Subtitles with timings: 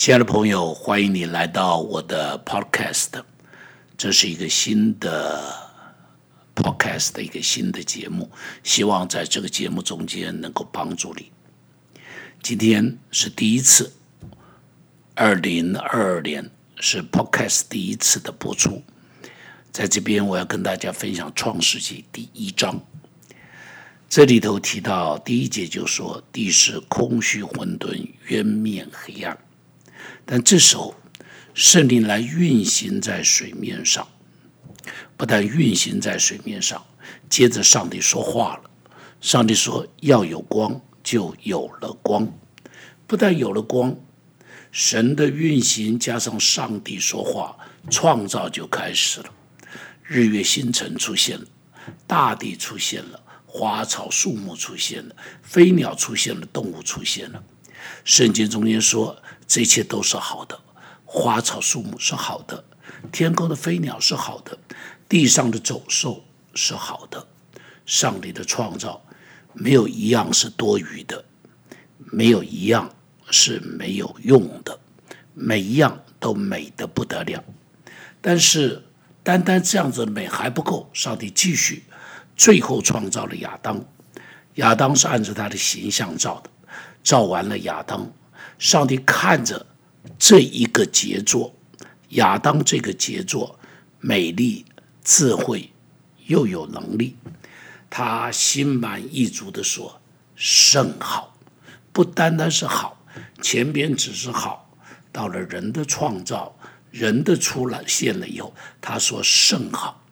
[0.00, 3.22] 亲爱的朋友，欢迎你来到我的 Podcast。
[3.98, 5.38] 这是一个新的
[6.54, 8.30] Podcast 的一个新的节目，
[8.62, 11.30] 希望在这个节目中间能够帮助你。
[12.42, 13.92] 今天是第一次，
[15.14, 18.82] 二零二二年是 Podcast 第一次的播出。
[19.70, 22.80] 在这边，我要跟大家分享《创世纪》第一章。
[24.08, 29.36] 这里头提到第一节就说：“地是空虚混沌，渊面黑暗。”
[30.32, 30.94] 但这时候，
[31.54, 34.06] 圣灵来运行在水面上，
[35.16, 36.86] 不但运行在水面上，
[37.28, 38.70] 接着上帝说话了。
[39.20, 42.32] 上帝说：“要有光，就有了光。”
[43.08, 43.96] 不但有了光，
[44.70, 47.56] 神的运行加上上帝说话，
[47.90, 49.26] 创造就开始了。
[50.04, 51.46] 日月星辰出现了，
[52.06, 57.42] 大地出现了，花草树木出现了，飞鸟出现了，动物出现了。
[58.04, 59.20] 圣经中间说。
[59.50, 60.56] 这一切都是好的，
[61.04, 62.64] 花草树木是好的，
[63.10, 64.56] 天空的飞鸟是好的，
[65.08, 66.22] 地上的走兽
[66.54, 67.26] 是好的。
[67.84, 69.04] 上帝的创造
[69.52, 71.24] 没有一样是多余的，
[71.98, 72.88] 没有一样
[73.28, 74.78] 是没有用的，
[75.34, 77.42] 每一样都美得不得了。
[78.20, 78.80] 但是
[79.24, 81.82] 单单这样子美还不够，上帝继续，
[82.36, 83.84] 最后创造了亚当。
[84.54, 86.50] 亚当是按照他的形象造的，
[87.02, 88.08] 造完了亚当。
[88.60, 89.64] 上帝看着
[90.18, 91.54] 这一个杰作，
[92.10, 93.58] 亚当这个杰作，
[94.00, 94.66] 美丽、
[95.02, 95.72] 智慧
[96.26, 97.16] 又有能力，
[97.88, 99.98] 他心满意足的说
[100.36, 101.34] ：“甚好。”
[101.90, 103.02] 不单单是好，
[103.40, 104.70] 前边只是好，
[105.10, 106.54] 到了人的创造、
[106.90, 110.04] 人的出来现了以后，他说：“甚好。”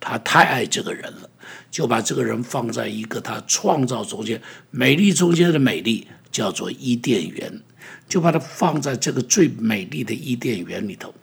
[0.00, 1.28] 他太爱这个人了，
[1.70, 7.60] 就把这个人放在一个他创造中间美丽中间的美丽，叫做伊甸园。
[8.08, 11.14] 就把它放在这个最美丽的伊甸园里头。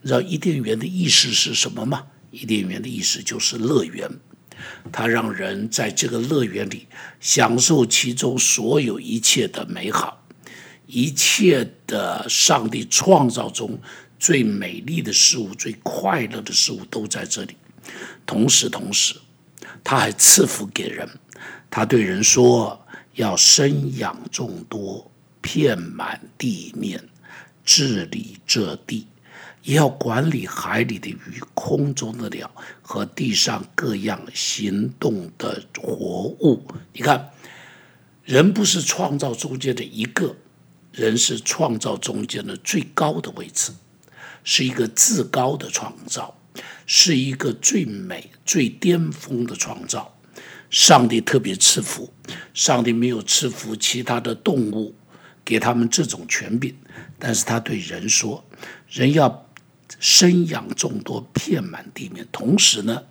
[0.00, 2.06] 你知道伊甸园的意思是什么吗？
[2.30, 4.08] 伊甸园的意思就是乐园，
[4.92, 6.86] 它让人在这个乐园里
[7.20, 10.24] 享受其中所有一切的美好，
[10.86, 13.78] 一切的上帝创造中
[14.18, 17.56] 最美丽的事物、最快乐的事物都在这里。
[18.24, 19.14] 同时，同时，
[19.82, 21.08] 他还赐福给人，
[21.70, 22.86] 他对人说
[23.18, 25.10] 要生养众多。
[25.40, 27.08] 遍满地面，
[27.64, 29.06] 治理这地，
[29.62, 32.50] 也要管理海里的鱼、空中的鸟
[32.82, 36.66] 和地上各样行动的活物。
[36.92, 37.30] 你看，
[38.24, 40.36] 人不是创造中间的一个，
[40.92, 43.72] 人是创造中间的最高的位置，
[44.42, 46.36] 是一个至高的创造，
[46.84, 50.17] 是一个最美、最巅峰的创造。
[50.70, 52.12] 上帝特别赐福，
[52.54, 54.94] 上帝没有赐福其他的动物。
[55.44, 56.76] 给他们这种权柄，
[57.18, 58.44] 但是他对人说
[58.90, 59.48] ：“人要
[59.98, 62.28] 生养众多，遍满地面。
[62.30, 63.02] 同时呢，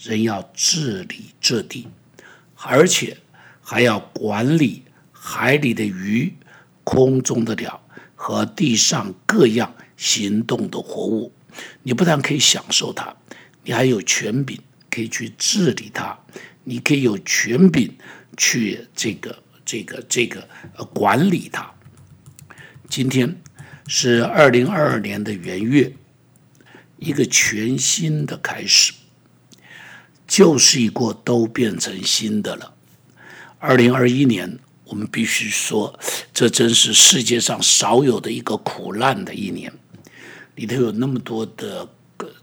[0.00, 1.86] 人要治理这地，
[2.56, 3.16] 而且
[3.60, 6.34] 还要管理海里的鱼、
[6.82, 7.80] 空中的鸟
[8.16, 11.32] 和地上各样行动的活物。
[11.84, 13.14] 你不但可以享受它，
[13.62, 16.18] 你还有权柄可以去治理它，
[16.68, 17.96] 你可以有权柄
[18.36, 20.48] 去这个、这个、这个
[20.92, 21.72] 管理它。”
[22.90, 23.40] 今天
[23.86, 25.92] 是二零二二年的元月，
[26.98, 28.92] 一个全新的开始。
[30.26, 32.74] 旧事已过，都变成新的了。
[33.60, 35.96] 二零二一年，我们必须说，
[36.34, 39.72] 这真是世界上少有的一个苦难的一年。
[40.56, 41.88] 里头有那么多的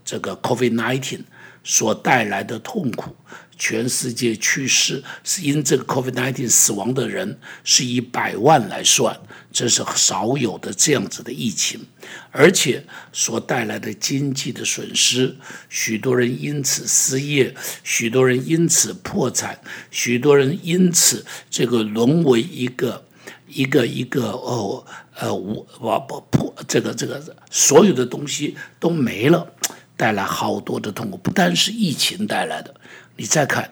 [0.02, 1.20] 这个 COVID-19
[1.64, 3.16] 所带来的痛苦。
[3.56, 9.16] 全世界去世是因这个 COVID-19 死亡的人是以百万来算，
[9.52, 11.86] 这是少有的这样子的疫情，
[12.32, 15.36] 而且所带来的经济的损失，
[15.68, 17.54] 许多人因此失业，
[17.84, 23.06] 许多人因此破产，许多人因此这个沦为一个
[23.46, 29.54] 一个一个哦呃无不不破这个这个所有的东西都没了，
[29.96, 32.74] 带来好多的痛苦，不单是疫情带来的。
[33.16, 33.70] 你再看，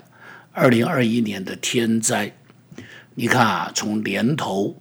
[0.52, 2.34] 二零二一年的天灾，
[3.14, 4.76] 你看啊，从年头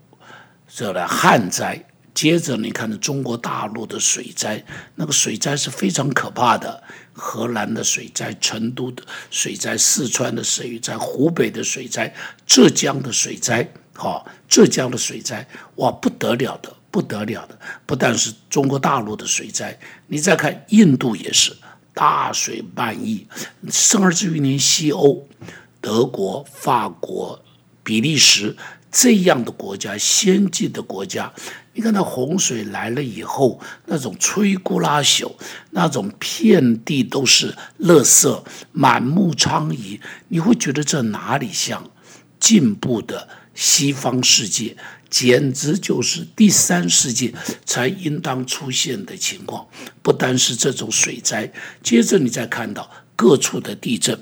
[0.67, 4.63] 这来旱灾，接着你看中国大陆的水灾，
[4.95, 6.83] 那个水灾是非常可怕的。
[7.13, 12.13] 河南的水灾、成都的水灾、四川的水灾、湖北的水灾、
[12.47, 15.45] 浙江的水灾，好，浙江的水灾，
[15.75, 17.57] 哇，不得了的，不得了的。
[17.88, 21.55] 不但是中国大陆的水灾，你再看印度也是。
[21.93, 23.27] 大水漫溢，
[23.69, 25.27] 甚至于连西欧、
[25.81, 27.43] 德国、法国、
[27.83, 28.55] 比利时
[28.89, 31.31] 这样的国家，先进的国家，
[31.73, 35.33] 你看那洪水来了以后，那种摧枯拉朽，
[35.71, 38.41] 那种遍地都是垃圾，
[38.71, 39.99] 满目疮痍，
[40.29, 41.91] 你会觉得这哪里像
[42.41, 44.75] 进步的西方世界？
[45.09, 47.33] 简直就是第三世界
[47.65, 49.67] 才应当出现的情况。
[50.01, 51.51] 不单是这种水灾，
[51.83, 54.17] 接着你再看到各处的地震，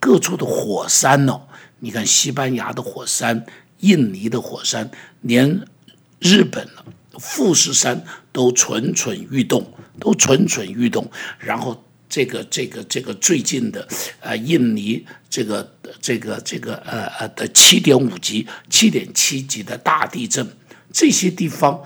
[0.00, 1.40] 各处的火山哦。
[1.78, 3.46] 你看西班牙的火山、
[3.78, 4.90] 印尼的火山，
[5.20, 5.64] 连
[6.18, 6.68] 日本
[7.20, 11.08] 富士山都蠢蠢欲动，都蠢蠢欲动。
[11.38, 11.80] 然后。
[12.06, 13.88] 这个这个这个最近的，
[14.20, 20.46] 呃，印尼这个这个这个呃呃的七点五级、七点七级的大地震，
[20.92, 21.80] 这些地方，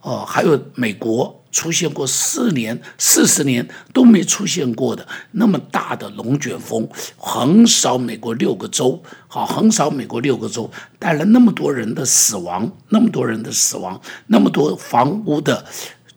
[0.00, 15.64] 哦，还有美国出现过四年、四十年都没出现过的那么大的龙卷风，横扫美国六个州，好，横扫美国六个州，带来那么多人的死亡，那么多人的死亡，那么多房屋的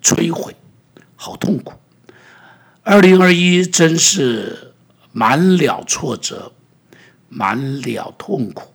[0.01, 0.55] 摧毁，
[1.15, 1.73] 好痛苦。
[2.83, 4.73] 二零二一真是
[5.13, 6.51] 满了挫折、
[7.35, 8.71] 满了痛苦、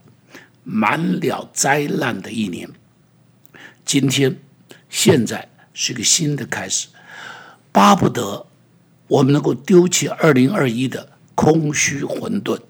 [0.64, 2.68] 满了灾难的一年。
[3.84, 4.38] 今天、
[4.88, 6.88] 现在是个新的开始，
[7.70, 8.46] 巴不得
[9.06, 12.60] 我们能够丢弃二零二一的空虚混沌，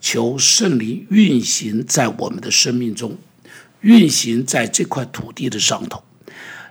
[0.00, 3.18] 求圣灵运行在我们的生命中，
[3.80, 6.02] 运行在这块土地的上头，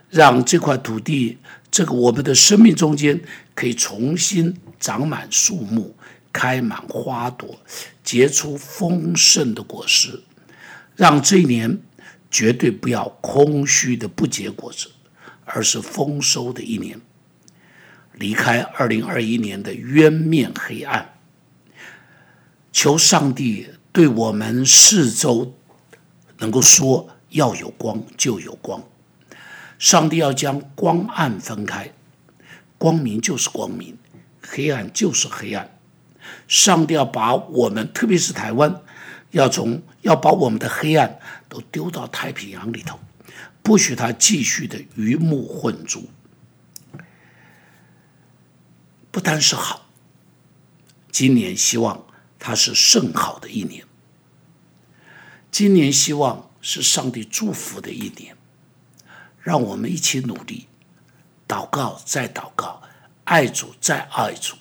[0.10, 1.38] 让这块土地。
[1.72, 3.22] 这个我们的生命中间
[3.54, 5.96] 可以重新长满树木，
[6.32, 7.60] 开满花朵，
[8.04, 10.22] 结出丰盛的果实，
[10.96, 11.80] 让这一年
[12.30, 14.92] 绝对不要空虚的不结果子，
[15.46, 17.00] 而是丰收的一年。
[18.14, 21.18] 离开二零二一年的渊面黑暗，
[22.72, 25.56] 求上帝对我们四周
[26.40, 28.84] 能够说要有光就有光。
[29.78, 31.94] 上帝要将光暗分开，
[32.78, 33.98] 光明就是光明，
[34.42, 35.79] 黑暗就是黑暗。
[36.50, 38.82] 上帝要把我们，特别是台湾，
[39.30, 43.00] 要从要把我们的黑暗都丢到太平洋里头，
[43.62, 46.10] 不许他继续的鱼目混珠。
[49.12, 49.86] 不单是好，
[51.12, 52.06] 今年希望
[52.38, 53.86] 它是甚好的一年。
[55.52, 58.36] 今年希望是上帝祝福的一年。
[59.42, 60.68] 让我们一起努力，
[61.48, 62.82] 祷告再祷告，
[63.24, 64.56] 爱主再爱主，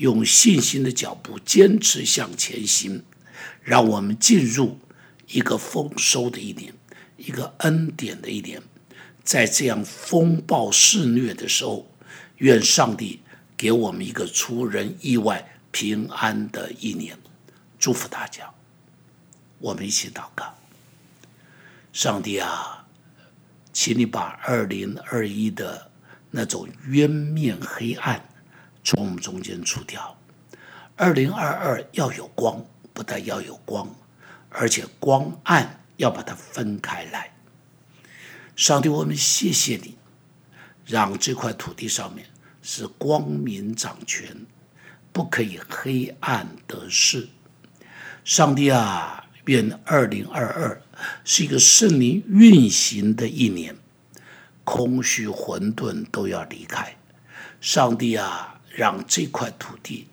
[0.00, 3.04] 用信心的脚步坚持向前行。
[3.62, 4.78] 让我们进入
[5.28, 6.72] 一个丰收的一年，
[7.18, 8.62] 一个恩典的一年。
[9.22, 11.90] 在这样风暴肆虐的时候，
[12.38, 13.20] 愿上帝
[13.58, 17.18] 给我们一个出人意外、平安的一年。
[17.78, 18.50] 祝福大家，
[19.58, 20.54] 我们一起祷告，
[21.92, 22.86] 上帝啊！
[23.72, 25.90] 请你把二零二一的
[26.30, 28.26] 那种渊面黑暗
[28.82, 30.16] 从我们中间除掉。
[30.96, 33.88] 二零二二要有光，不但要有光，
[34.50, 37.32] 而且光暗要把它分开来。
[38.56, 39.96] 上帝，我们谢谢你，
[40.84, 42.26] 让这块土地上面
[42.60, 44.44] 是光明掌权，
[45.12, 47.28] 不可以黑暗得势。
[48.24, 50.82] 上帝啊，愿二零二二。
[51.24, 53.74] 是一个圣灵运行的一年，
[54.64, 56.94] 空虚混沌都要离开。
[57.58, 60.06] 上帝啊，让这块土地，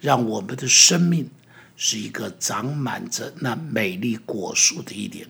[0.00, 1.28] 让我们的生命
[1.76, 5.26] 是一个长满着那美丽果树的一年，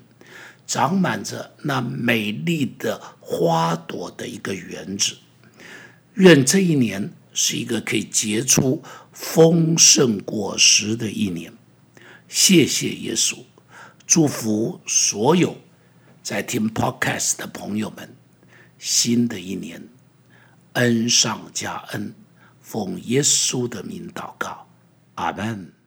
[0.66, 5.16] 长满着那美丽的花朵的一个园子。
[6.14, 8.82] 愿这一年是一个可以结出
[9.12, 11.52] 丰盛果实的一年。
[12.28, 13.38] 谢谢耶稣。
[14.06, 15.56] 祝福所有
[16.22, 18.14] 在听 Podcast 的朋友们，
[18.78, 19.86] 新的一年
[20.72, 22.14] 恩上加恩，
[22.68, 24.66] 奉耶稣的名祷告，
[25.14, 25.77] 阿门。